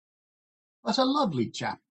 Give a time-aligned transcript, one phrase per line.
[0.83, 1.79] But a lovely chap!